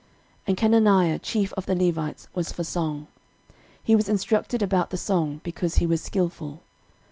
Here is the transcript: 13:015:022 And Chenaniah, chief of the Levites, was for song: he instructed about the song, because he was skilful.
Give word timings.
13:015:022 0.47 0.47
And 0.47 0.57
Chenaniah, 0.57 1.19
chief 1.21 1.53
of 1.53 1.67
the 1.67 1.75
Levites, 1.75 2.27
was 2.33 2.51
for 2.51 2.63
song: 2.63 3.05
he 3.83 3.93
instructed 3.93 4.63
about 4.63 4.89
the 4.89 4.97
song, 4.97 5.41
because 5.43 5.75
he 5.75 5.85
was 5.85 6.01
skilful. 6.01 6.61